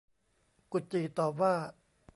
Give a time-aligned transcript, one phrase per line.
[0.71, 1.53] กุดจี่ตอบว่า